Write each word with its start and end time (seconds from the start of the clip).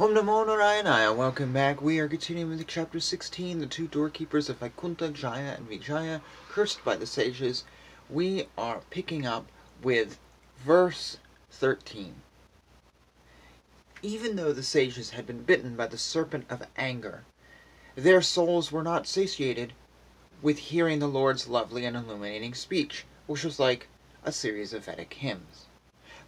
Om 0.00 0.14
Namo 0.14 0.46
Narayana, 0.46 1.12
welcome 1.12 1.52
back. 1.52 1.82
We 1.82 1.98
are 1.98 2.08
continuing 2.08 2.48
with 2.48 2.66
chapter 2.66 2.98
16, 2.98 3.58
the 3.58 3.66
two 3.66 3.86
doorkeepers 3.86 4.48
of 4.48 4.56
Vaikuntha, 4.56 5.10
Jaya 5.10 5.56
and 5.58 5.68
Vijaya, 5.68 6.22
cursed 6.48 6.82
by 6.82 6.96
the 6.96 7.04
sages. 7.04 7.64
We 8.08 8.46
are 8.56 8.80
picking 8.88 9.26
up 9.26 9.44
with 9.82 10.18
verse 10.64 11.18
13. 11.50 12.14
Even 14.00 14.36
though 14.36 14.54
the 14.54 14.62
sages 14.62 15.10
had 15.10 15.26
been 15.26 15.42
bitten 15.42 15.76
by 15.76 15.86
the 15.86 15.98
serpent 15.98 16.46
of 16.48 16.66
anger, 16.78 17.24
their 17.94 18.22
souls 18.22 18.72
were 18.72 18.82
not 18.82 19.06
satiated 19.06 19.74
with 20.40 20.70
hearing 20.72 21.00
the 21.00 21.08
Lord's 21.08 21.46
lovely 21.46 21.84
and 21.84 21.94
illuminating 21.94 22.54
speech, 22.54 23.04
which 23.26 23.44
was 23.44 23.60
like 23.60 23.88
a 24.24 24.32
series 24.32 24.72
of 24.72 24.86
Vedic 24.86 25.12
hymns. 25.12 25.66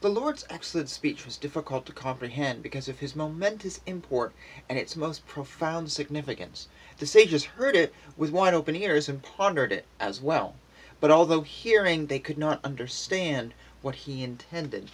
The 0.03 0.09
Lord's 0.09 0.45
excellent 0.50 0.89
speech 0.89 1.25
was 1.25 1.37
difficult 1.37 1.87
to 1.87 1.93
comprehend 1.93 2.61
because 2.61 2.89
of 2.89 2.98
his 2.98 3.14
momentous 3.14 3.79
import 3.87 4.32
and 4.69 4.77
its 4.77 4.96
most 4.96 5.25
profound 5.29 5.92
significance. 5.92 6.66
The 6.98 7.06
sages 7.06 7.45
heard 7.45 7.77
it 7.77 7.95
with 8.16 8.33
wide 8.33 8.52
open 8.52 8.75
ears 8.75 9.09
and 9.09 9.23
pondered 9.23 9.70
it 9.70 9.84
as 10.01 10.20
well. 10.20 10.56
But 10.98 11.12
although 11.12 11.42
hearing, 11.42 12.09
they 12.09 12.19
could 12.19 12.37
not 12.37 12.59
understand 12.65 13.55
what 13.80 13.95
he 13.95 14.25
intended 14.25 14.91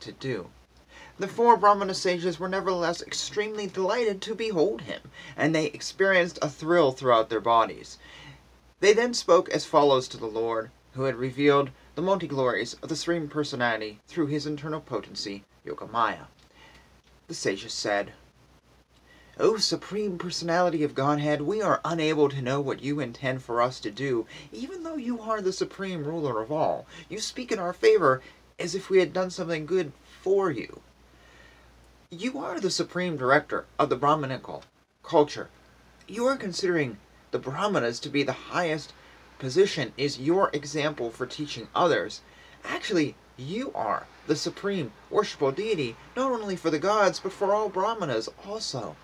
to 0.00 0.12
do. 0.12 0.50
The 1.18 1.26
four 1.26 1.56
Brahmana 1.56 1.94
sages 1.94 2.38
were 2.38 2.46
nevertheless 2.46 3.00
extremely 3.00 3.66
delighted 3.66 4.20
to 4.20 4.34
behold 4.34 4.82
him, 4.82 5.10
and 5.38 5.54
they 5.54 5.68
experienced 5.68 6.38
a 6.42 6.50
thrill 6.50 6.92
throughout 6.92 7.30
their 7.30 7.40
bodies. 7.40 7.96
They 8.80 8.92
then 8.92 9.14
spoke 9.14 9.48
as 9.48 9.64
follows 9.64 10.06
to 10.08 10.18
the 10.18 10.26
Lord, 10.26 10.70
who 10.92 11.04
had 11.04 11.16
revealed 11.16 11.70
the 12.00 12.06
multi 12.06 12.26
glories 12.26 12.72
of 12.82 12.88
the 12.88 12.96
Supreme 12.96 13.28
Personality 13.28 14.00
through 14.08 14.28
his 14.28 14.46
internal 14.46 14.80
potency, 14.80 15.44
Yogamaya. 15.66 16.28
The 17.28 17.34
sages 17.34 17.74
said, 17.74 18.14
O 19.38 19.58
Supreme 19.58 20.16
Personality 20.16 20.82
of 20.82 20.94
Godhead, 20.94 21.42
we 21.42 21.60
are 21.60 21.78
unable 21.84 22.30
to 22.30 22.40
know 22.40 22.58
what 22.58 22.82
you 22.82 23.00
intend 23.00 23.42
for 23.42 23.60
us 23.60 23.78
to 23.80 23.90
do, 23.90 24.24
even 24.50 24.82
though 24.82 24.96
you 24.96 25.20
are 25.20 25.42
the 25.42 25.52
Supreme 25.52 26.04
Ruler 26.04 26.40
of 26.40 26.50
all. 26.50 26.86
You 27.10 27.20
speak 27.20 27.52
in 27.52 27.58
our 27.58 27.74
favor 27.74 28.22
as 28.58 28.74
if 28.74 28.88
we 28.88 29.00
had 29.00 29.12
done 29.12 29.28
something 29.28 29.66
good 29.66 29.92
for 30.22 30.50
you. 30.50 30.80
You 32.08 32.38
are 32.38 32.60
the 32.60 32.70
Supreme 32.70 33.18
Director 33.18 33.66
of 33.78 33.90
the 33.90 33.96
Brahmanical 33.96 34.62
culture. 35.02 35.50
You 36.08 36.24
are 36.24 36.36
considering 36.38 36.96
the 37.30 37.38
Brahmanas 37.38 38.00
to 38.00 38.08
be 38.08 38.22
the 38.22 38.32
highest 38.32 38.94
position 39.40 39.92
is 39.96 40.20
your 40.20 40.50
example 40.52 41.10
for 41.10 41.26
teaching 41.26 41.66
others. 41.74 42.20
Actually, 42.62 43.16
you 43.38 43.72
are 43.74 44.06
the 44.26 44.36
supreme 44.36 44.92
worshipful 45.08 45.50
deity, 45.50 45.96
not 46.14 46.30
only 46.30 46.54
for 46.54 46.68
the 46.68 46.78
gods, 46.78 47.18
but 47.18 47.32
for 47.32 47.54
all 47.54 47.70
Brahmanas 47.70 48.28
also. 48.46 48.96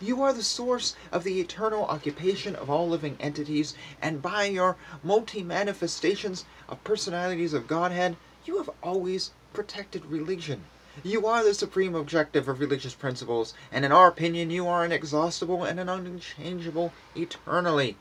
You 0.00 0.22
are 0.22 0.32
the 0.32 0.42
source 0.42 0.96
of 1.12 1.24
the 1.24 1.38
eternal 1.38 1.84
occupation 1.84 2.56
of 2.56 2.70
all 2.70 2.88
living 2.88 3.18
entities, 3.20 3.74
and 4.00 4.22
by 4.22 4.46
your 4.46 4.76
multi 5.04 5.42
manifestations 5.42 6.46
of 6.70 6.82
personalities 6.82 7.52
of 7.52 7.68
Godhead, 7.68 8.16
you 8.46 8.56
have 8.56 8.70
always 8.82 9.32
protected 9.52 10.06
religion. 10.06 10.64
You 11.02 11.26
are 11.26 11.44
the 11.44 11.52
supreme 11.52 11.94
objective 11.94 12.48
of 12.48 12.60
religious 12.60 12.94
principles, 12.94 13.52
and 13.70 13.84
in 13.84 13.92
our 13.92 14.08
opinion, 14.08 14.50
you 14.50 14.66
are 14.66 14.86
inexhaustible 14.86 15.64
and 15.64 15.78
an 15.78 15.90
unchangeable 15.90 16.92
eternally. 17.14 17.98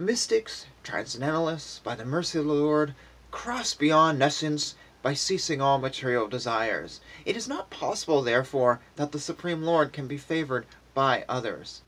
Mystics, 0.00 0.64
transcendentalists, 0.82 1.78
by 1.80 1.94
the 1.94 2.06
mercy 2.06 2.38
of 2.38 2.46
the 2.46 2.54
Lord, 2.54 2.94
cross 3.30 3.74
beyond 3.74 4.18
nescience 4.18 4.74
by 5.02 5.12
ceasing 5.12 5.60
all 5.60 5.76
material 5.76 6.26
desires. 6.26 7.02
It 7.26 7.36
is 7.36 7.46
not 7.46 7.68
possible, 7.68 8.22
therefore, 8.22 8.80
that 8.96 9.12
the 9.12 9.20
Supreme 9.20 9.62
Lord 9.62 9.92
can 9.92 10.06
be 10.06 10.16
favored 10.16 10.64
by 10.94 11.26
others. 11.28 11.82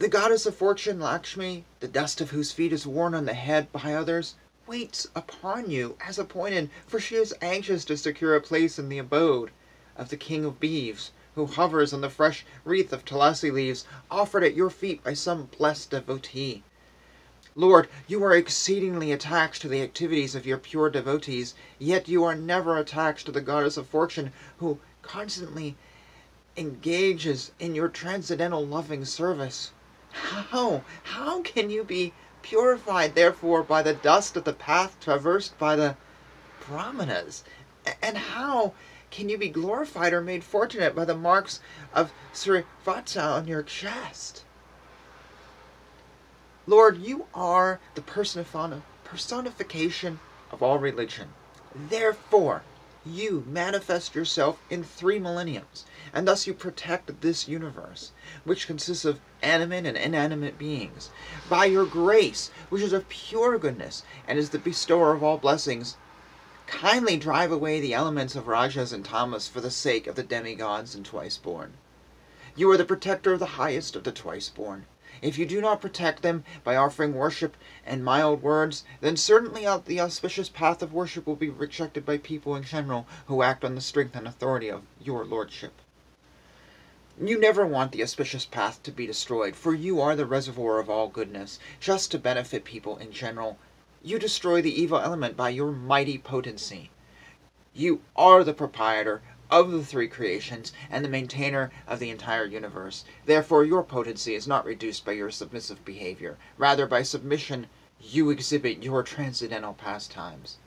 The 0.00 0.08
goddess 0.08 0.44
of 0.44 0.56
fortune, 0.56 0.98
Lakshmi, 0.98 1.64
the 1.78 1.86
dust 1.86 2.20
of 2.20 2.30
whose 2.30 2.50
feet 2.50 2.72
is 2.72 2.84
worn 2.84 3.14
on 3.14 3.26
the 3.26 3.34
head 3.34 3.70
by 3.70 3.94
others, 3.94 4.34
waits 4.66 5.06
upon 5.14 5.70
you 5.70 5.96
as 6.04 6.18
appointed, 6.18 6.70
for 6.84 6.98
she 6.98 7.14
is 7.14 7.32
anxious 7.40 7.84
to 7.84 7.96
secure 7.96 8.34
a 8.34 8.40
place 8.40 8.76
in 8.76 8.88
the 8.88 8.98
abode 8.98 9.52
of 9.96 10.08
the 10.08 10.16
king 10.16 10.44
of 10.44 10.58
beeves, 10.58 11.12
who 11.36 11.46
hovers 11.46 11.92
on 11.92 12.00
the 12.00 12.10
fresh 12.10 12.44
wreath 12.64 12.92
of 12.92 13.04
tulasi 13.04 13.52
leaves 13.52 13.84
offered 14.10 14.42
at 14.42 14.56
your 14.56 14.70
feet 14.70 15.04
by 15.04 15.12
some 15.12 15.44
blessed 15.56 15.90
devotee. 15.90 16.64
Lord, 17.54 17.88
you 18.06 18.22
are 18.24 18.34
exceedingly 18.34 19.12
attached 19.12 19.62
to 19.62 19.68
the 19.68 19.82
activities 19.82 20.34
of 20.34 20.46
your 20.46 20.58
pure 20.58 20.90
devotees, 20.90 21.54
yet 21.78 22.08
you 22.08 22.24
are 22.24 22.34
never 22.34 22.76
attached 22.76 23.26
to 23.26 23.32
the 23.32 23.40
goddess 23.40 23.76
of 23.76 23.86
fortune, 23.86 24.32
who 24.58 24.78
constantly 25.02 25.76
engages 26.56 27.52
in 27.58 27.74
your 27.74 27.88
transcendental 27.88 28.66
loving 28.66 29.04
service. 29.04 29.72
How, 30.12 30.82
how 31.02 31.42
can 31.42 31.70
you 31.70 31.84
be 31.84 32.12
purified, 32.42 33.14
therefore, 33.14 33.62
by 33.62 33.82
the 33.82 33.94
dust 33.94 34.36
of 34.36 34.44
the 34.44 34.52
path 34.52 34.98
traversed 35.00 35.58
by 35.58 35.76
the 35.76 35.96
Brahmanas? 36.66 37.44
And 38.02 38.16
how 38.16 38.72
can 39.16 39.28
you 39.30 39.38
be 39.38 39.48
glorified 39.48 40.12
or 40.12 40.20
made 40.20 40.44
fortunate 40.44 40.94
by 40.94 41.06
the 41.06 41.16
marks 41.16 41.60
of 41.94 42.12
Srivatsa 42.34 43.22
on 43.22 43.48
your 43.48 43.62
chest? 43.62 44.44
Lord, 46.66 46.98
you 46.98 47.24
are 47.34 47.80
the 47.94 48.02
personification 48.02 50.20
of 50.50 50.62
all 50.62 50.78
religion. 50.78 51.30
Therefore, 51.74 52.60
you 53.06 53.42
manifest 53.46 54.14
yourself 54.14 54.58
in 54.68 54.84
three 54.84 55.18
millenniums, 55.18 55.86
and 56.12 56.28
thus 56.28 56.46
you 56.46 56.52
protect 56.52 57.22
this 57.22 57.48
universe, 57.48 58.12
which 58.44 58.66
consists 58.66 59.06
of 59.06 59.20
animate 59.40 59.86
and 59.86 59.96
inanimate 59.96 60.58
beings. 60.58 61.08
By 61.48 61.64
your 61.64 61.86
grace, 61.86 62.50
which 62.68 62.82
is 62.82 62.92
of 62.92 63.08
pure 63.08 63.58
goodness, 63.58 64.02
and 64.28 64.38
is 64.38 64.50
the 64.50 64.58
bestower 64.58 65.14
of 65.14 65.22
all 65.22 65.38
blessings, 65.38 65.96
Kindly 66.66 67.16
drive 67.16 67.52
away 67.52 67.80
the 67.80 67.94
elements 67.94 68.34
of 68.34 68.48
Rajas 68.48 68.92
and 68.92 69.04
Tamas 69.04 69.46
for 69.46 69.60
the 69.60 69.70
sake 69.70 70.06
of 70.06 70.16
the 70.16 70.22
demigods 70.24 70.94
and 70.94 71.06
twice 71.06 71.38
born. 71.38 71.74
You 72.56 72.70
are 72.70 72.76
the 72.76 72.84
protector 72.84 73.34
of 73.34 73.38
the 73.38 73.56
highest 73.56 73.94
of 73.94 74.02
the 74.04 74.10
twice 74.10 74.48
born. 74.48 74.86
If 75.22 75.38
you 75.38 75.46
do 75.46 75.60
not 75.60 75.80
protect 75.80 76.22
them 76.22 76.44
by 76.64 76.74
offering 76.74 77.14
worship 77.14 77.56
and 77.86 78.04
mild 78.04 78.42
words, 78.42 78.84
then 79.00 79.16
certainly 79.16 79.62
the 79.86 80.00
auspicious 80.00 80.48
path 80.48 80.82
of 80.82 80.92
worship 80.92 81.26
will 81.26 81.36
be 81.36 81.48
rejected 81.48 82.04
by 82.04 82.18
people 82.18 82.56
in 82.56 82.64
general 82.64 83.06
who 83.26 83.42
act 83.42 83.64
on 83.64 83.74
the 83.74 83.80
strength 83.80 84.16
and 84.16 84.26
authority 84.26 84.68
of 84.68 84.82
your 85.00 85.24
lordship. 85.24 85.72
You 87.18 87.38
never 87.38 87.64
want 87.64 87.92
the 87.92 88.02
auspicious 88.02 88.44
path 88.44 88.82
to 88.82 88.90
be 88.90 89.06
destroyed, 89.06 89.56
for 89.56 89.72
you 89.72 90.00
are 90.00 90.16
the 90.16 90.26
reservoir 90.26 90.80
of 90.80 90.90
all 90.90 91.08
goodness, 91.08 91.58
just 91.80 92.10
to 92.10 92.18
benefit 92.18 92.64
people 92.64 92.98
in 92.98 93.12
general 93.12 93.56
you 94.06 94.20
destroy 94.20 94.62
the 94.62 94.80
evil 94.80 95.00
element 95.00 95.36
by 95.36 95.48
your 95.48 95.72
mighty 95.72 96.16
potency. 96.16 96.90
You 97.74 98.02
are 98.14 98.44
the 98.44 98.54
proprietor 98.54 99.20
of 99.50 99.72
the 99.72 99.84
three 99.84 100.06
creations 100.06 100.72
and 100.88 101.04
the 101.04 101.08
maintainer 101.08 101.72
of 101.88 101.98
the 101.98 102.10
entire 102.10 102.44
universe. 102.44 103.04
Therefore, 103.24 103.64
your 103.64 103.82
potency 103.82 104.36
is 104.36 104.46
not 104.46 104.64
reduced 104.64 105.04
by 105.04 105.10
your 105.10 105.32
submissive 105.32 105.84
behavior. 105.84 106.38
Rather, 106.56 106.86
by 106.86 107.02
submission, 107.02 107.66
you 108.00 108.30
exhibit 108.30 108.84
your 108.84 109.02
transcendental 109.02 109.74
pastimes. 109.74 110.58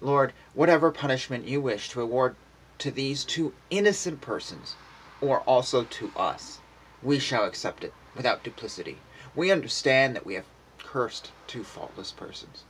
Lord, 0.00 0.32
whatever 0.54 0.92
punishment 0.92 1.48
you 1.48 1.60
wish 1.60 1.88
to 1.88 2.00
award 2.00 2.36
to 2.78 2.92
these 2.92 3.24
two 3.24 3.54
innocent 3.70 4.20
persons, 4.20 4.76
or 5.20 5.40
also 5.40 5.82
to 5.82 6.12
us, 6.16 6.60
we 7.02 7.18
shall 7.18 7.44
accept 7.44 7.82
it 7.82 7.92
without 8.14 8.44
duplicity. 8.44 8.98
We 9.34 9.50
understand 9.50 10.14
that 10.14 10.24
we 10.24 10.34
have 10.34 10.46
cursed 10.90 11.30
two 11.46 11.62
faultless 11.62 12.10
persons. 12.10 12.64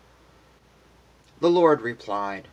The 1.41 1.49
Lord 1.49 1.81
replied, 1.81 2.49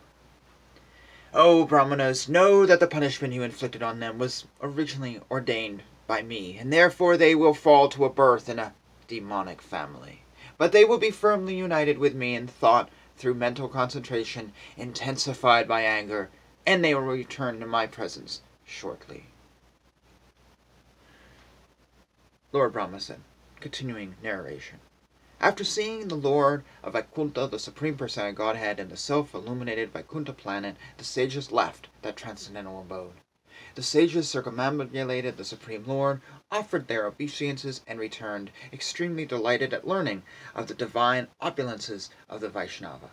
O 1.34 1.66
Brahmanas, 1.66 2.26
know 2.26 2.64
that 2.64 2.80
the 2.80 2.86
punishment 2.86 3.34
you 3.34 3.42
inflicted 3.42 3.82
on 3.82 4.00
them 4.00 4.18
was 4.18 4.46
originally 4.62 5.20
ordained 5.30 5.82
by 6.06 6.22
me, 6.22 6.56
and 6.56 6.72
therefore 6.72 7.18
they 7.18 7.34
will 7.34 7.52
fall 7.52 7.90
to 7.90 8.06
a 8.06 8.10
birth 8.10 8.48
in 8.48 8.58
a 8.58 8.72
demonic 9.08 9.60
family. 9.60 10.22
But 10.56 10.72
they 10.72 10.86
will 10.86 10.96
be 10.96 11.10
firmly 11.10 11.54
united 11.54 11.98
with 11.98 12.14
me 12.14 12.34
in 12.34 12.46
thought 12.46 12.88
through 13.18 13.34
mental 13.34 13.68
concentration, 13.68 14.54
intensified 14.78 15.68
by 15.68 15.82
anger, 15.82 16.30
and 16.64 16.82
they 16.82 16.94
will 16.94 17.02
return 17.02 17.60
to 17.60 17.66
my 17.66 17.86
presence 17.86 18.40
shortly. 18.64 19.26
Lord 22.52 22.72
Brahma 22.72 23.00
said, 23.00 23.20
continuing 23.60 24.14
narration. 24.22 24.78
After 25.40 25.62
seeing 25.62 26.08
the 26.08 26.16
Lord 26.16 26.64
of 26.82 26.94
Vaikuntha, 26.94 27.46
the 27.46 27.60
Supreme 27.60 27.96
Personality 27.96 28.34
Godhead, 28.34 28.80
and 28.80 28.90
the 28.90 28.96
self-illuminated 28.96 29.92
Vaikuntha 29.92 30.32
planet, 30.32 30.74
the 30.96 31.04
sages 31.04 31.52
left 31.52 31.86
that 32.02 32.16
transcendental 32.16 32.80
abode. 32.80 33.12
The 33.76 33.84
sages 33.84 34.28
circumambulated 34.28 35.36
the 35.36 35.44
Supreme 35.44 35.84
Lord, 35.86 36.20
offered 36.50 36.88
their 36.88 37.06
obeisances, 37.06 37.82
and 37.86 38.00
returned, 38.00 38.50
extremely 38.72 39.24
delighted 39.24 39.72
at 39.72 39.86
learning 39.86 40.24
of 40.56 40.66
the 40.66 40.74
divine 40.74 41.28
opulences 41.40 42.08
of 42.28 42.40
the 42.40 42.48
Vaishnava. 42.48 43.10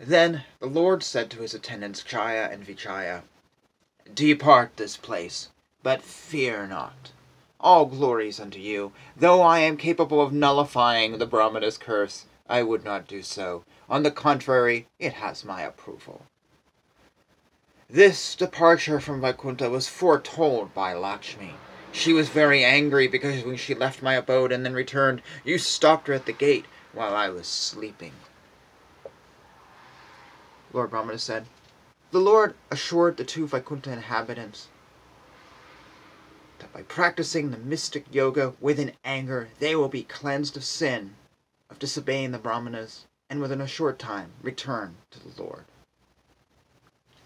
Then 0.00 0.42
the 0.58 0.66
Lord 0.66 1.04
said 1.04 1.30
to 1.30 1.42
his 1.42 1.54
attendants 1.54 2.02
Jaya 2.02 2.48
and 2.50 2.64
Vijaya, 2.64 3.22
Depart 4.12 4.76
this 4.76 4.96
place, 4.96 5.50
but 5.84 6.02
fear 6.02 6.66
not. 6.66 7.12
All 7.62 7.86
glories 7.86 8.40
unto 8.40 8.58
you. 8.58 8.92
Though 9.16 9.40
I 9.40 9.60
am 9.60 9.76
capable 9.76 10.20
of 10.20 10.32
nullifying 10.32 11.18
the 11.18 11.26
Brahmana's 11.26 11.78
curse, 11.78 12.26
I 12.48 12.64
would 12.64 12.84
not 12.84 13.06
do 13.06 13.22
so. 13.22 13.62
On 13.88 14.02
the 14.02 14.10
contrary, 14.10 14.88
it 14.98 15.12
has 15.12 15.44
my 15.44 15.62
approval. 15.62 16.22
This 17.88 18.34
departure 18.34 18.98
from 18.98 19.20
Vaikuntha 19.20 19.70
was 19.70 19.86
foretold 19.86 20.74
by 20.74 20.92
Lakshmi. 20.92 21.54
She 21.92 22.12
was 22.12 22.30
very 22.30 22.64
angry 22.64 23.06
because 23.06 23.44
when 23.44 23.56
she 23.56 23.74
left 23.74 24.02
my 24.02 24.14
abode 24.14 24.50
and 24.50 24.64
then 24.64 24.74
returned, 24.74 25.22
you 25.44 25.58
stopped 25.58 26.08
her 26.08 26.14
at 26.14 26.26
the 26.26 26.32
gate 26.32 26.64
while 26.92 27.14
I 27.14 27.28
was 27.28 27.46
sleeping. 27.46 28.12
Lord 30.72 30.90
Brahmana 30.90 31.18
said, 31.18 31.46
The 32.10 32.18
Lord 32.18 32.54
assured 32.70 33.18
the 33.18 33.24
two 33.24 33.46
Vaikuntha 33.46 33.92
inhabitants 33.92 34.68
that 36.62 36.72
by 36.72 36.82
practicing 36.82 37.50
the 37.50 37.58
mystic 37.58 38.06
yoga 38.14 38.54
within 38.60 38.92
anger, 39.04 39.48
they 39.58 39.74
will 39.74 39.88
be 39.88 40.04
cleansed 40.04 40.56
of 40.56 40.62
sin, 40.62 41.16
of 41.68 41.78
disobeying 41.80 42.30
the 42.30 42.38
Brahmanas, 42.38 43.04
and 43.28 43.40
within 43.40 43.60
a 43.60 43.66
short 43.66 43.98
time 43.98 44.30
return 44.42 44.94
to 45.10 45.18
the 45.18 45.42
Lord. 45.42 45.64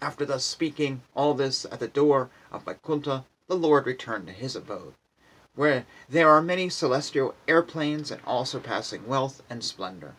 After 0.01 0.25
thus 0.25 0.43
speaking 0.43 1.03
all 1.15 1.35
this 1.35 1.65
at 1.65 1.79
the 1.79 1.87
door 1.87 2.31
of 2.51 2.63
Vaikuntha, 2.63 3.25
the 3.47 3.55
Lord 3.55 3.85
returned 3.85 4.25
to 4.25 4.33
his 4.33 4.55
abode, 4.55 4.95
where 5.53 5.85
there 6.09 6.31
are 6.31 6.41
many 6.41 6.67
celestial 6.67 7.35
airplanes 7.47 8.09
and 8.09 8.21
all 8.25 8.43
surpassing 8.43 9.05
wealth 9.05 9.43
and 9.51 9.63
splendor. 9.63 10.15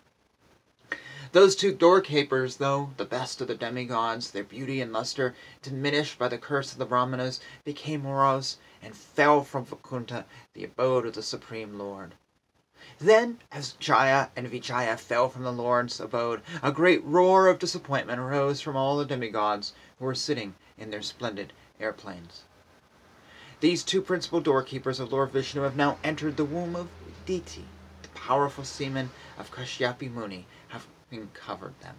Those 1.33 1.57
two 1.57 1.75
doorkeepers, 1.75 2.59
though 2.59 2.91
the 2.97 3.05
best 3.05 3.41
of 3.41 3.49
the 3.49 3.57
demigods, 3.57 4.31
their 4.31 4.45
beauty 4.45 4.81
and 4.81 4.93
luster, 4.93 5.35
diminished 5.61 6.19
by 6.21 6.29
the 6.29 6.39
curse 6.39 6.71
of 6.71 6.79
the 6.79 6.87
Brahmanas, 6.87 7.41
became 7.65 8.03
morose 8.03 8.59
and 8.83 8.95
fell 8.95 9.43
from 9.43 9.65
Vaikuntha, 9.65 10.25
the 10.55 10.65
abode 10.65 11.07
of 11.07 11.15
the 11.15 11.23
Supreme 11.23 11.79
Lord. 11.79 12.15
Then, 13.01 13.41
as 13.53 13.73
Jaya 13.73 14.29
and 14.37 14.49
Vijaya 14.49 14.97
fell 14.97 15.29
from 15.29 15.43
the 15.43 15.53
Lord's 15.53 16.01
abode, 16.01 16.43
a 16.63 16.73
great 16.73 17.05
roar 17.05 17.49
of 17.49 17.59
disappointment 17.59 18.21
arose 18.21 18.61
from 18.61 18.77
all 18.77 18.97
the 18.97 19.05
demigods 19.05 19.73
who 19.99 20.05
were 20.05 20.15
sitting 20.15 20.55
in 20.77 20.91
their 20.91 21.03
splendid 21.03 21.53
airplanes. 21.81 22.45
These 23.61 23.83
two 23.83 24.03
principal 24.03 24.41
doorkeepers 24.41 25.01
of 25.01 25.13
Lord 25.13 25.33
Vishnu 25.33 25.63
have 25.63 25.77
now 25.77 25.99
entered 26.05 26.37
the 26.37 26.45
womb 26.45 26.77
of 26.77 26.89
Diti, 27.27 27.65
the 28.03 28.09
powerful 28.11 28.65
semen 28.65 29.11
of 29.37 29.51
Kashyapa 29.51 30.09
Muni 30.11 30.47
having 30.69 31.31
covered 31.35 31.79
them. 31.81 31.97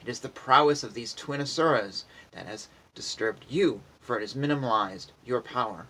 It 0.00 0.08
is 0.08 0.20
the 0.20 0.28
prowess 0.28 0.82
of 0.82 0.94
these 0.94 1.14
twin 1.14 1.40
asuras 1.40 2.06
that 2.32 2.46
has 2.46 2.68
disturbed 2.94 3.44
you, 3.48 3.82
for 4.00 4.16
it 4.16 4.22
has 4.22 4.34
minimalized 4.34 5.08
your 5.24 5.40
power. 5.40 5.86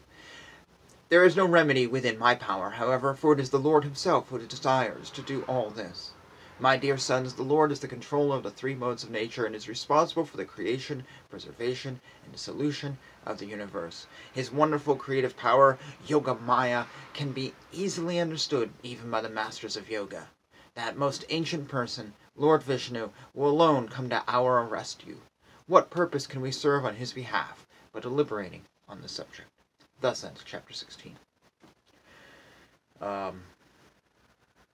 There 1.13 1.27
is 1.27 1.37
no 1.37 1.45
remedy 1.45 1.87
within 1.87 2.19
my 2.19 2.35
power, 2.35 2.71
however, 2.71 3.13
for 3.13 3.35
it 3.35 3.39
is 3.39 3.51
the 3.51 3.59
Lord 3.59 3.85
himself 3.85 4.31
who 4.31 4.39
desires 4.39 5.11
to 5.11 5.21
do 5.21 5.43
all 5.43 5.69
this. 5.69 6.13
My 6.59 6.79
dear 6.79 6.97
sons, 6.97 7.35
the 7.35 7.43
Lord 7.43 7.71
is 7.71 7.81
the 7.81 7.87
controller 7.87 8.39
of 8.39 8.45
the 8.45 8.51
three 8.51 8.75
modes 8.75 9.05
of 9.05 9.11
nature 9.11 9.45
and 9.45 9.55
is 9.55 9.69
responsible 9.69 10.25
for 10.25 10.39
the 10.39 10.47
creation, 10.47 11.05
preservation, 11.29 12.01
and 12.25 12.33
dissolution 12.33 12.97
of 13.27 13.37
the 13.37 13.45
universe. 13.45 14.07
His 14.33 14.51
wonderful 14.51 14.97
creative 14.97 15.37
power, 15.37 15.79
Yoga 16.07 16.35
Maya, 16.35 16.87
can 17.13 17.33
be 17.33 17.53
easily 17.71 18.19
understood 18.19 18.71
even 18.83 19.11
by 19.11 19.21
the 19.21 19.29
masters 19.29 19.77
of 19.77 19.91
yoga. 19.91 20.31
That 20.77 20.97
most 20.97 21.27
ancient 21.29 21.69
person, 21.69 22.15
Lord 22.37 22.63
Vishnu, 22.63 23.11
will 23.35 23.51
alone 23.51 23.89
come 23.89 24.09
to 24.09 24.25
our 24.29 24.65
rescue. 24.65 25.19
What 25.67 25.91
purpose 25.91 26.27
can 26.27 26.41
we 26.41 26.53
serve 26.53 26.87
on 26.87 26.97
his 26.97 27.13
behalf 27.13 27.67
but 27.93 28.03
deliberating 28.03 28.63
on 28.89 29.03
the 29.03 29.11
subject? 29.11 29.52
Thus 30.03 30.25
ends 30.25 30.43
chapter 30.45 30.73
16. 30.73 31.15
Um, 33.01 33.43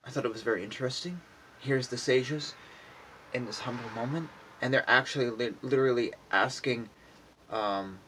I 0.03 0.09
thought 0.09 0.25
it 0.25 0.33
was 0.33 0.41
very 0.41 0.63
interesting. 0.63 1.21
Here's 1.59 1.89
the 1.89 1.97
sages 1.97 2.55
in 3.31 3.45
this 3.45 3.59
humble 3.59 3.91
moment, 3.91 4.29
and 4.59 4.73
they're 4.73 4.89
actually 4.89 5.29
li- 5.29 5.53
literally 5.61 6.13
asking 6.31 6.89
um, 7.51 7.99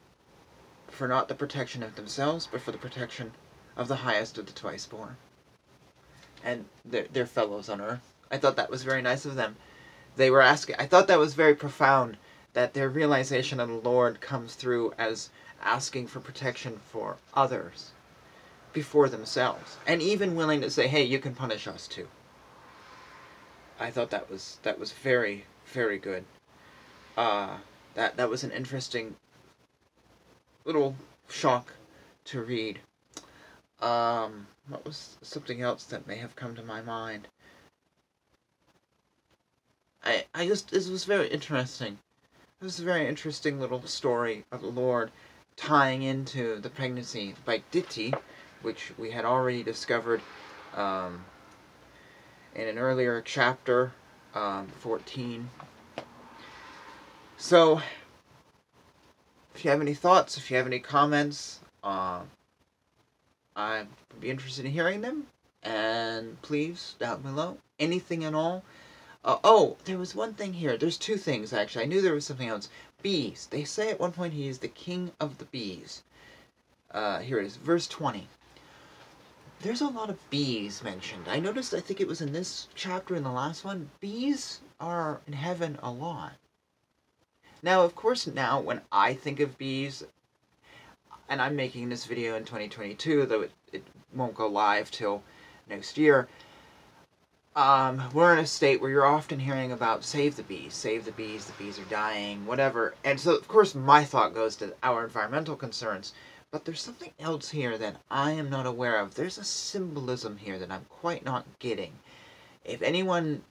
for 0.87 1.07
not 1.07 1.27
the 1.27 1.35
protection 1.35 1.83
of 1.83 1.95
themselves, 1.95 2.49
but 2.51 2.59
for 2.59 2.71
the 2.71 2.79
protection 2.79 3.33
of 3.77 3.87
the 3.87 3.97
highest 3.97 4.39
of 4.39 4.47
the 4.47 4.53
twice 4.53 4.87
born 4.87 5.17
and 6.43 6.65
their, 6.83 7.05
their 7.13 7.27
fellows 7.27 7.69
on 7.69 7.81
earth. 7.81 8.15
I 8.31 8.37
thought 8.37 8.55
that 8.55 8.71
was 8.71 8.83
very 8.83 9.03
nice 9.03 9.25
of 9.25 9.35
them. 9.35 9.57
They 10.15 10.31
were 10.31 10.41
asking, 10.41 10.77
I 10.79 10.87
thought 10.87 11.07
that 11.07 11.19
was 11.19 11.35
very 11.35 11.53
profound 11.53 12.17
that 12.53 12.73
their 12.73 12.89
realization 12.89 13.59
of 13.59 13.69
the 13.69 13.75
Lord 13.75 14.19
comes 14.19 14.55
through 14.55 14.93
as 14.97 15.29
asking 15.61 16.07
for 16.07 16.19
protection 16.19 16.79
for 16.91 17.17
others 17.33 17.91
before 18.73 19.09
themselves 19.09 19.77
and 19.85 20.01
even 20.01 20.35
willing 20.35 20.61
to 20.61 20.69
say 20.69 20.87
hey 20.87 21.03
you 21.03 21.19
can 21.19 21.35
punish 21.35 21.67
us 21.67 21.87
too. 21.87 22.07
I 23.79 23.91
thought 23.91 24.09
that 24.11 24.29
was 24.29 24.59
that 24.63 24.79
was 24.79 24.91
very 24.91 25.45
very 25.65 25.97
good. 25.97 26.25
Uh 27.17 27.57
that 27.95 28.17
that 28.17 28.29
was 28.29 28.43
an 28.43 28.51
interesting 28.51 29.15
little 30.65 30.95
shock 31.29 31.73
to 32.25 32.41
read. 32.41 32.79
Um 33.81 34.47
what 34.67 34.85
was 34.85 35.17
something 35.21 35.61
else 35.61 35.83
that 35.85 36.07
may 36.07 36.17
have 36.17 36.35
come 36.35 36.55
to 36.55 36.63
my 36.63 36.81
mind? 36.81 37.27
I 40.03 40.25
i 40.33 40.47
just 40.47 40.71
this 40.71 40.89
was 40.89 41.05
very 41.05 41.27
interesting 41.27 41.99
it 42.61 42.65
was 42.65 42.79
a 42.79 42.83
very 42.83 43.07
interesting 43.07 43.59
little 43.59 43.81
story 43.87 44.45
of 44.51 44.61
the 44.61 44.67
lord 44.67 45.09
tying 45.55 46.03
into 46.03 46.59
the 46.59 46.69
pregnancy 46.69 47.33
by 47.43 47.63
Diti, 47.71 48.13
which 48.61 48.93
we 48.99 49.09
had 49.09 49.25
already 49.25 49.63
discovered 49.63 50.21
um, 50.75 51.25
in 52.53 52.67
an 52.67 52.77
earlier 52.77 53.21
chapter, 53.25 53.91
um, 54.35 54.67
14. 54.79 55.49
So, 57.37 57.81
if 59.55 59.65
you 59.65 59.71
have 59.71 59.81
any 59.81 59.95
thoughts, 59.95 60.37
if 60.37 60.49
you 60.51 60.57
have 60.57 60.67
any 60.67 60.79
comments, 60.79 61.59
uh, 61.83 62.21
I 63.55 63.85
would 64.11 64.21
be 64.21 64.29
interested 64.29 64.65
in 64.65 64.71
hearing 64.71 65.01
them. 65.01 65.27
And 65.63 66.41
please, 66.41 66.95
down 66.99 67.21
below, 67.21 67.57
anything 67.79 68.23
at 68.23 68.33
all. 68.33 68.63
Uh, 69.23 69.37
oh, 69.43 69.77
there 69.85 69.99
was 69.99 70.15
one 70.15 70.33
thing 70.33 70.53
here. 70.53 70.77
There's 70.77 70.97
two 70.97 71.17
things, 71.17 71.53
actually. 71.53 71.83
I 71.83 71.87
knew 71.87 72.01
there 72.01 72.13
was 72.13 72.25
something 72.25 72.47
else 72.49 72.69
bees. 73.03 73.47
They 73.51 73.63
say 73.63 73.89
at 73.89 73.99
one 73.99 74.11
point 74.11 74.33
he 74.33 74.47
is 74.47 74.59
the 74.59 74.67
king 74.67 75.11
of 75.19 75.37
the 75.37 75.45
bees. 75.45 76.03
Uh, 76.89 77.19
here 77.19 77.39
it 77.39 77.45
is, 77.45 77.55
verse 77.55 77.87
20. 77.87 78.27
There's 79.61 79.81
a 79.81 79.87
lot 79.87 80.09
of 80.09 80.29
bees 80.31 80.83
mentioned. 80.83 81.27
I 81.27 81.39
noticed, 81.39 81.73
I 81.73 81.79
think 81.79 82.01
it 82.01 82.07
was 82.07 82.21
in 82.21 82.33
this 82.33 82.67
chapter 82.73 83.13
and 83.13 83.25
the 83.25 83.31
last 83.31 83.63
one, 83.63 83.91
bees 83.99 84.61
are 84.79 85.21
in 85.27 85.33
heaven 85.33 85.77
a 85.83 85.91
lot. 85.91 86.33
Now, 87.61 87.83
of 87.83 87.95
course, 87.95 88.25
now 88.25 88.59
when 88.59 88.81
I 88.91 89.13
think 89.13 89.39
of 89.39 89.57
bees, 89.59 90.03
and 91.29 91.39
I'm 91.39 91.55
making 91.55 91.89
this 91.89 92.05
video 92.05 92.35
in 92.35 92.43
2022, 92.43 93.27
though 93.27 93.41
it, 93.41 93.51
it 93.71 93.83
won't 94.13 94.33
go 94.33 94.47
live 94.47 94.89
till 94.89 95.21
next 95.69 95.95
year, 95.95 96.27
um, 97.55 98.01
we're 98.13 98.33
in 98.33 98.39
a 98.39 98.47
state 98.47 98.79
where 98.79 98.89
you're 98.89 99.05
often 99.05 99.39
hearing 99.39 99.71
about 99.71 100.03
save 100.03 100.37
the 100.37 100.43
bees, 100.43 100.73
save 100.73 101.03
the 101.03 101.11
bees, 101.11 101.45
the 101.45 101.63
bees 101.63 101.77
are 101.79 101.85
dying, 101.85 102.45
whatever. 102.45 102.95
And 103.03 103.19
so, 103.19 103.35
of 103.35 103.47
course, 103.47 103.75
my 103.75 104.05
thought 104.05 104.33
goes 104.33 104.55
to 104.57 104.73
our 104.83 105.03
environmental 105.03 105.55
concerns. 105.55 106.13
But 106.51 106.65
there's 106.65 106.81
something 106.81 107.11
else 107.19 107.49
here 107.49 107.77
that 107.77 107.97
I 108.09 108.31
am 108.31 108.49
not 108.49 108.65
aware 108.65 108.97
of. 108.99 109.15
There's 109.15 109.37
a 109.37 109.43
symbolism 109.43 110.37
here 110.37 110.59
that 110.59 110.71
I'm 110.71 110.85
quite 110.89 111.25
not 111.25 111.45
getting. 111.59 111.93
If 112.63 112.81
anyone 112.81 113.43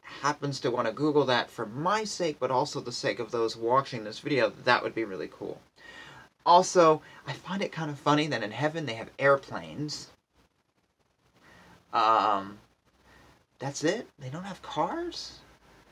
happens 0.00 0.60
to 0.60 0.70
want 0.70 0.86
to 0.86 0.92
Google 0.92 1.24
that 1.26 1.50
for 1.50 1.66
my 1.66 2.04
sake, 2.04 2.36
but 2.38 2.50
also 2.50 2.80
the 2.80 2.92
sake 2.92 3.18
of 3.18 3.30
those 3.30 3.56
watching 3.56 4.04
this 4.04 4.18
video, 4.18 4.52
that 4.64 4.82
would 4.82 4.94
be 4.94 5.04
really 5.04 5.30
cool. 5.30 5.60
Also, 6.44 7.02
I 7.26 7.32
find 7.32 7.62
it 7.62 7.72
kind 7.72 7.90
of 7.90 7.98
funny 7.98 8.26
that 8.28 8.42
in 8.42 8.50
heaven 8.50 8.86
they 8.86 8.94
have 8.94 9.10
airplanes. 9.18 10.10
Um, 11.92 12.58
that's 13.62 13.84
it? 13.84 14.08
They 14.18 14.28
don't 14.28 14.42
have 14.42 14.60
cars? 14.60 15.38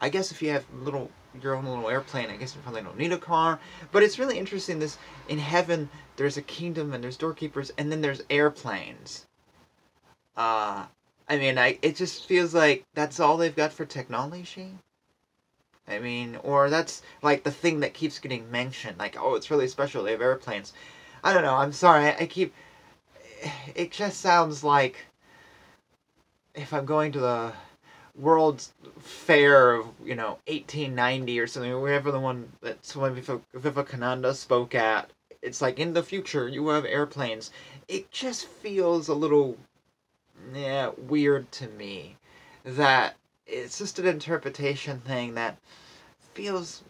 I 0.00 0.08
guess 0.08 0.32
if 0.32 0.42
you 0.42 0.50
have 0.50 0.64
little 0.82 1.08
your 1.40 1.54
own 1.54 1.64
little 1.64 1.88
airplane, 1.88 2.28
I 2.28 2.36
guess 2.36 2.54
you 2.54 2.60
probably 2.62 2.82
don't 2.82 2.98
need 2.98 3.12
a 3.12 3.18
car. 3.18 3.60
But 3.92 4.02
it's 4.02 4.18
really 4.18 4.38
interesting. 4.38 4.80
This 4.80 4.98
in 5.28 5.38
heaven, 5.38 5.88
there's 6.16 6.36
a 6.36 6.42
kingdom 6.42 6.92
and 6.92 7.04
there's 7.04 7.16
doorkeepers, 7.16 7.70
and 7.78 7.92
then 7.92 8.00
there's 8.00 8.22
airplanes. 8.28 9.26
Uh, 10.36 10.86
I 11.28 11.36
mean, 11.36 11.58
I 11.58 11.78
it 11.80 11.94
just 11.94 12.26
feels 12.26 12.54
like 12.54 12.82
that's 12.94 13.20
all 13.20 13.36
they've 13.36 13.54
got 13.54 13.72
for 13.72 13.84
technology. 13.84 14.72
I 15.86 16.00
mean, 16.00 16.38
or 16.42 16.70
that's 16.70 17.02
like 17.22 17.44
the 17.44 17.52
thing 17.52 17.80
that 17.80 17.94
keeps 17.94 18.18
getting 18.18 18.50
mentioned. 18.50 18.98
Like, 18.98 19.16
oh, 19.16 19.36
it's 19.36 19.50
really 19.50 19.68
special. 19.68 20.02
They 20.02 20.10
have 20.10 20.20
airplanes. 20.20 20.72
I 21.22 21.32
don't 21.32 21.44
know. 21.44 21.54
I'm 21.54 21.72
sorry. 21.72 22.06
I, 22.06 22.16
I 22.20 22.26
keep. 22.26 22.52
It 23.76 23.92
just 23.92 24.20
sounds 24.20 24.64
like 24.64 25.06
if 26.54 26.72
I'm 26.72 26.84
going 26.84 27.12
to 27.12 27.20
the 27.20 27.52
World's 28.16 28.72
Fair 28.98 29.72
of 29.72 29.86
you 30.04 30.14
know 30.14 30.38
1890 30.46 31.40
or 31.40 31.46
something, 31.46 31.80
wherever 31.80 32.10
the 32.10 32.20
one 32.20 32.50
that 32.60 32.84
Swami 32.84 33.22
Vivekananda 33.54 34.34
spoke 34.34 34.74
at, 34.74 35.10
it's 35.42 35.62
like 35.62 35.78
in 35.78 35.92
the 35.92 36.02
future 36.02 36.48
you 36.48 36.68
have 36.68 36.84
airplanes. 36.84 37.50
It 37.88 38.10
just 38.10 38.46
feels 38.46 39.08
a 39.08 39.14
little 39.14 39.56
yeah, 40.54 40.90
weird 40.96 41.50
to 41.52 41.68
me 41.68 42.16
that 42.64 43.14
it's 43.46 43.78
just 43.78 43.98
an 43.98 44.06
interpretation 44.06 45.00
thing 45.00 45.34
that 45.34 45.56
feels 46.34 46.82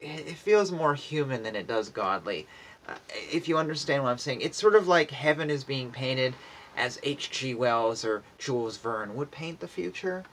it 0.00 0.36
feels 0.36 0.72
more 0.72 0.94
human 0.94 1.42
than 1.42 1.56
it 1.56 1.66
does 1.66 1.90
godly. 1.90 2.46
Uh, 2.88 2.94
if 3.30 3.48
you 3.48 3.58
understand 3.58 4.02
what 4.02 4.10
I'm 4.10 4.18
saying, 4.18 4.40
it's 4.40 4.58
sort 4.58 4.74
of 4.74 4.88
like 4.88 5.10
heaven 5.10 5.50
is 5.50 5.62
being 5.62 5.90
painted 5.90 6.34
as 6.80 6.98
H.G. 7.02 7.54
Wells 7.54 8.04
or 8.04 8.22
Jules 8.38 8.78
Verne 8.78 9.14
would 9.14 9.30
paint 9.30 9.60
the 9.60 9.68
future. 9.68 10.24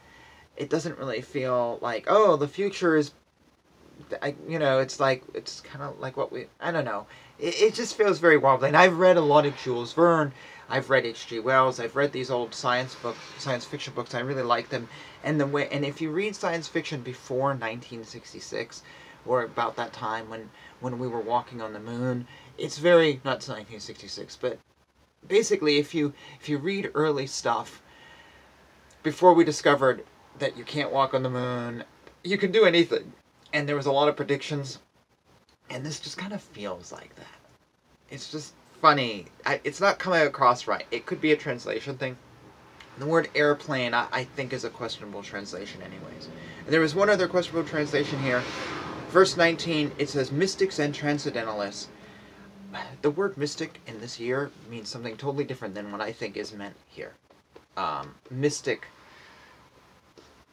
It 0.56 0.70
doesn't 0.70 0.98
really 0.98 1.22
feel 1.22 1.78
like, 1.82 2.06
oh, 2.08 2.38
the 2.38 2.48
future 2.48 2.96
is, 2.96 3.12
I, 4.22 4.36
you 4.48 4.58
know, 4.58 4.80
it's 4.80 5.00
like, 5.00 5.24
it's 5.34 5.62
kind 5.62 5.84
of 5.84 6.00
like 6.00 6.18
what 6.18 6.32
we, 6.32 6.48
I 6.60 6.72
don't 6.72 6.86
know. 6.86 7.06
It, 7.38 7.62
it 7.62 7.74
just 7.74 7.96
feels 7.96 8.20
very 8.20 8.38
wobbly. 8.38 8.70
And 8.70 8.78
I've 8.78 8.98
read 8.98 9.18
a 9.18 9.22
lot 9.22 9.46
of 9.46 9.58
Jules 9.58 9.94
Verne. 9.94 10.32
I've 10.70 10.90
read 10.90 11.06
H.G. 11.06 11.40
Wells. 11.40 11.80
I've 11.80 11.96
read 11.96 12.12
these 12.12 12.32
old 12.32 12.56
science 12.56 12.96
book, 12.96 13.18
science 13.38 13.66
fiction 13.66 13.94
books. 13.94 14.16
I 14.16 14.20
really 14.22 14.44
like 14.44 14.70
them. 14.70 14.88
And 15.24 15.40
the 15.40 15.46
way, 15.46 15.68
and 15.70 15.86
if 15.86 16.02
you 16.02 16.12
read 16.12 16.36
science 16.36 16.68
fiction 16.68 17.02
before 17.02 17.50
1966, 17.50 18.82
or 19.28 19.44
about 19.44 19.76
that 19.76 19.92
time 19.92 20.30
when 20.30 20.50
when 20.80 20.98
we 21.00 21.08
were 21.08 21.20
walking 21.20 21.62
on 21.62 21.74
the 21.74 21.80
moon, 21.80 22.26
it's 22.58 22.78
very 22.78 23.16
not 23.26 23.44
1966, 23.46 24.38
but 24.38 24.58
basically, 25.28 25.78
if 25.78 25.94
you 25.94 26.14
if 26.40 26.50
you 26.50 26.58
read 26.58 26.92
early 26.94 27.28
stuff 27.28 27.82
before 29.04 29.34
we 29.34 29.44
discovered 29.44 30.06
that 30.40 30.58
you 30.58 30.64
can't 30.64 30.92
walk 30.92 31.14
on 31.14 31.24
the 31.24 31.30
moon, 31.30 31.84
you 32.24 32.38
can 32.38 32.52
do 32.52 32.66
anything, 32.66 33.14
and 33.54 33.68
there 33.68 33.76
was 33.76 33.86
a 33.86 33.92
lot 33.92 34.10
of 34.10 34.16
predictions, 34.16 34.80
and 35.70 35.86
this 35.86 36.00
just 36.00 36.18
kind 36.18 36.34
of 36.34 36.42
feels 36.42 36.92
like 36.92 37.16
that. 37.16 37.26
It's 38.10 38.32
just 38.32 38.54
funny. 38.82 39.26
I, 39.46 39.60
it's 39.64 39.82
not 39.82 40.00
coming 40.00 40.22
across 40.22 40.68
right. 40.68 40.86
It 40.92 41.06
could 41.06 41.22
be 41.22 41.32
a 41.32 41.38
translation 41.38 41.98
thing. 41.98 42.18
The 43.00 43.06
word 43.06 43.30
airplane, 43.36 43.94
I, 43.94 44.08
I 44.12 44.24
think, 44.24 44.54
is 44.54 44.64
a 44.64 44.70
questionable 44.70 45.22
translation, 45.22 45.82
anyways. 45.82 46.30
And 46.66 46.74
there 46.74 46.82
was 46.82 46.96
one 46.96 47.10
other 47.10 47.28
questionable 47.28 47.68
translation 47.68 48.20
here. 48.22 48.42
Verse 49.10 49.38
19, 49.38 49.92
it 49.98 50.10
says, 50.10 50.32
Mystics 50.32 50.80
and 50.80 50.94
Transcendentalists 50.94 51.90
the 53.02 53.12
word 53.12 53.38
mystic 53.38 53.80
in 53.88 54.00
this 54.00 54.20
year 54.20 54.52
means 54.70 54.90
something 54.90 55.16
totally 55.18 55.44
different 55.44 55.76
than 55.76 55.92
what 55.92 56.02
I 56.02 56.12
think 56.12 56.38
is 56.38 56.54
meant 56.54 56.76
here. 56.88 57.14
Um, 57.76 58.16
mystic, 58.32 58.88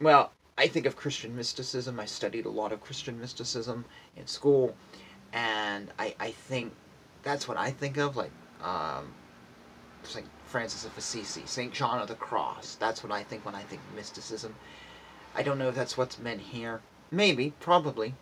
well, 0.00 0.32
I 0.56 0.68
think 0.68 0.86
of 0.86 0.96
Christian 0.96 1.34
mysticism. 1.34 1.98
I 1.98 2.04
studied 2.04 2.46
a 2.46 2.50
lot 2.50 2.72
of 2.72 2.80
Christian 2.80 3.20
mysticism 3.20 3.84
in 4.16 4.26
school, 4.26 4.76
and 5.32 5.90
I, 5.98 6.14
I 6.20 6.30
think 6.30 6.72
that's 7.22 7.48
what 7.48 7.56
I 7.56 7.70
think 7.70 7.96
of, 7.96 8.16
like 8.16 8.30
um, 8.62 9.12
St. 10.04 10.26
Francis 10.46 10.84
of 10.84 10.96
Assisi, 10.96 11.42
St. 11.46 11.72
John 11.72 12.00
of 12.00 12.08
the 12.08 12.14
Cross. 12.14 12.76
That's 12.76 13.02
what 13.02 13.12
I 13.12 13.22
think 13.24 13.44
when 13.44 13.54
I 13.54 13.62
think 13.62 13.80
mysticism. 13.96 14.54
I 15.34 15.42
don't 15.42 15.58
know 15.58 15.68
if 15.68 15.74
that's 15.74 15.96
what's 15.96 16.18
meant 16.18 16.40
here. 16.40 16.80
Maybe, 17.10 17.52
probably. 17.58 18.14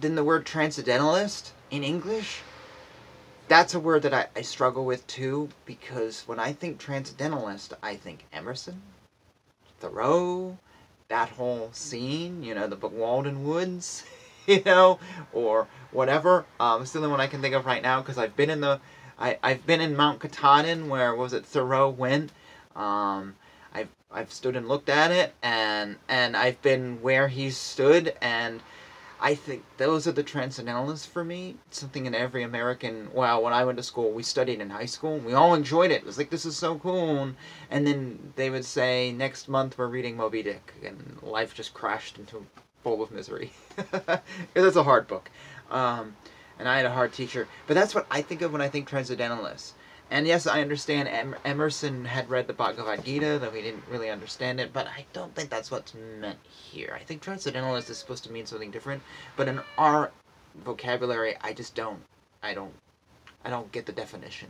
Then 0.00 0.14
the 0.14 0.24
word 0.24 0.46
transcendentalist 0.46 1.52
in 1.70 1.84
English, 1.84 2.40
that's 3.48 3.74
a 3.74 3.80
word 3.80 4.02
that 4.02 4.14
I, 4.14 4.26
I 4.34 4.40
struggle 4.42 4.86
with 4.86 5.06
too 5.06 5.50
because 5.66 6.22
when 6.26 6.38
I 6.38 6.52
think 6.52 6.78
transcendentalist, 6.78 7.74
I 7.82 7.96
think 7.96 8.24
Emerson, 8.32 8.80
Thoreau, 9.78 10.56
that 11.08 11.28
whole 11.30 11.68
scene, 11.72 12.42
you 12.42 12.54
know, 12.54 12.66
the 12.66 12.76
book 12.76 12.96
Walden 12.96 13.44
Woods, 13.44 14.04
you 14.46 14.62
know, 14.64 14.98
or 15.32 15.66
whatever. 15.90 16.46
Um, 16.58 16.82
it's 16.82 16.92
the 16.92 17.00
only 17.00 17.10
one 17.10 17.20
I 17.20 17.26
can 17.26 17.42
think 17.42 17.54
of 17.54 17.66
right 17.66 17.82
now 17.82 18.00
because 18.00 18.16
I've 18.16 18.36
been 18.36 18.50
in 18.50 18.62
the, 18.62 18.80
I, 19.18 19.38
I've 19.42 19.66
been 19.66 19.82
in 19.82 19.96
Mount 19.96 20.20
Katahdin 20.20 20.88
where 20.88 21.14
was 21.14 21.34
it 21.34 21.44
Thoreau 21.44 21.90
went. 21.90 22.32
Um, 22.74 23.34
I've 23.74 23.88
I've 24.10 24.32
stood 24.32 24.56
and 24.56 24.66
looked 24.66 24.88
at 24.88 25.10
it 25.10 25.34
and 25.42 25.96
and 26.08 26.36
I've 26.36 26.60
been 26.62 27.02
where 27.02 27.28
he 27.28 27.50
stood 27.50 28.14
and 28.22 28.62
I 29.22 29.34
think 29.34 29.64
those 29.76 30.06
are 30.06 30.12
the 30.12 30.22
transcendentalists 30.22 31.06
for 31.06 31.22
me. 31.22 31.56
Something 31.70 32.06
in 32.06 32.14
every 32.14 32.42
American. 32.42 33.10
Well, 33.12 33.42
when 33.42 33.52
I 33.52 33.64
went 33.64 33.76
to 33.76 33.82
school, 33.82 34.10
we 34.12 34.22
studied 34.22 34.60
in 34.60 34.70
high 34.70 34.86
school. 34.86 35.18
We 35.18 35.34
all 35.34 35.54
enjoyed 35.54 35.90
it. 35.90 36.02
It 36.02 36.06
was 36.06 36.16
like 36.16 36.30
this 36.30 36.46
is 36.46 36.56
so 36.56 36.78
cool. 36.78 37.32
And 37.70 37.86
then 37.86 38.32
they 38.36 38.48
would 38.48 38.64
say, 38.64 39.12
next 39.12 39.48
month 39.48 39.76
we're 39.76 39.88
reading 39.88 40.16
Moby 40.16 40.42
Dick, 40.42 40.72
and 40.82 41.18
life 41.22 41.54
just 41.54 41.74
crashed 41.74 42.18
into 42.18 42.38
a 42.38 42.42
bowl 42.82 43.02
of 43.02 43.10
misery. 43.10 43.52
It's 44.54 44.76
a 44.76 44.82
hard 44.82 45.06
book, 45.06 45.30
um, 45.70 46.16
and 46.58 46.68
I 46.68 46.78
had 46.78 46.86
a 46.86 46.92
hard 46.92 47.12
teacher. 47.12 47.46
But 47.66 47.74
that's 47.74 47.94
what 47.94 48.06
I 48.10 48.22
think 48.22 48.42
of 48.42 48.52
when 48.52 48.62
I 48.62 48.68
think 48.68 48.88
transcendentalists. 48.88 49.74
And 50.10 50.26
yes, 50.26 50.48
I 50.48 50.60
understand 50.60 51.36
Emerson 51.44 52.04
had 52.04 52.28
read 52.28 52.48
the 52.48 52.52
Bhagavad 52.52 53.04
Gita, 53.04 53.38
though 53.38 53.52
he 53.52 53.62
didn't 53.62 53.84
really 53.88 54.10
understand 54.10 54.58
it, 54.58 54.72
but 54.72 54.88
I 54.88 55.06
don't 55.12 55.32
think 55.36 55.50
that's 55.50 55.70
what's 55.70 55.94
meant 55.94 56.38
here. 56.44 56.98
I 57.00 57.04
think 57.04 57.22
transcendentalist 57.22 57.88
is 57.90 57.98
supposed 57.98 58.24
to 58.24 58.32
mean 58.32 58.44
something 58.44 58.72
different, 58.72 59.02
but 59.36 59.46
in 59.46 59.60
our 59.78 60.10
vocabulary, 60.64 61.36
I 61.40 61.52
just 61.52 61.76
don't. 61.76 62.00
I 62.42 62.54
don't. 62.54 62.72
I 63.44 63.50
don't 63.50 63.70
get 63.70 63.86
the 63.86 63.92
definition. 63.92 64.48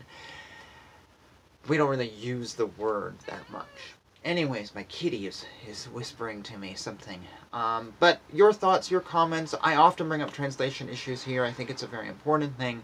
We 1.68 1.76
don't 1.76 1.90
really 1.90 2.08
use 2.08 2.54
the 2.54 2.66
word 2.66 3.16
that 3.26 3.50
much. 3.50 3.94
Anyways, 4.24 4.74
my 4.74 4.84
kitty 4.84 5.26
is, 5.26 5.44
is 5.68 5.86
whispering 5.86 6.42
to 6.44 6.56
me 6.56 6.74
something. 6.74 7.20
Um, 7.52 7.92
but 8.00 8.20
your 8.32 8.52
thoughts, 8.52 8.90
your 8.90 9.00
comments, 9.00 9.54
I 9.62 9.76
often 9.76 10.08
bring 10.08 10.22
up 10.22 10.32
translation 10.32 10.88
issues 10.88 11.22
here. 11.22 11.44
I 11.44 11.52
think 11.52 11.68
it's 11.68 11.82
a 11.82 11.86
very 11.86 12.08
important 12.08 12.56
thing. 12.56 12.82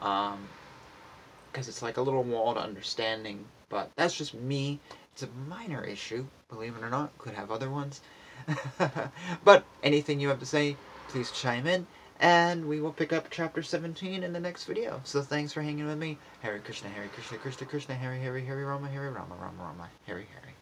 Um, 0.00 0.48
because 1.54 1.68
it's 1.68 1.82
like 1.82 1.98
a 1.98 2.02
little 2.02 2.24
wall 2.24 2.52
to 2.52 2.60
understanding. 2.60 3.44
But 3.68 3.92
that's 3.94 4.18
just 4.18 4.34
me. 4.34 4.80
It's 5.12 5.22
a 5.22 5.28
minor 5.48 5.84
issue, 5.84 6.26
believe 6.50 6.74
it 6.76 6.82
or 6.82 6.90
not. 6.90 7.16
Could 7.18 7.34
have 7.34 7.52
other 7.52 7.70
ones. 7.70 8.00
but 9.44 9.64
anything 9.84 10.18
you 10.18 10.28
have 10.28 10.40
to 10.40 10.46
say, 10.46 10.76
please 11.08 11.30
chime 11.30 11.68
in. 11.68 11.86
And 12.18 12.68
we 12.68 12.80
will 12.80 12.92
pick 12.92 13.12
up 13.12 13.28
chapter 13.30 13.62
17 13.62 14.24
in 14.24 14.32
the 14.32 14.40
next 14.40 14.64
video. 14.64 15.00
So 15.04 15.22
thanks 15.22 15.52
for 15.52 15.62
hanging 15.62 15.86
with 15.86 15.98
me. 15.98 16.18
Hare 16.40 16.58
Krishna, 16.58 16.88
Hare 16.88 17.08
Krishna, 17.14 17.38
Krishna 17.38 17.66
Krishna, 17.66 17.94
Hare 17.94 18.16
Hare, 18.16 18.40
Hare 18.40 18.66
Rama, 18.66 18.88
Hare 18.88 19.12
Rama, 19.12 19.36
Rama 19.36 19.62
Rama, 19.62 19.88
Hare 20.06 20.18
Hare. 20.18 20.53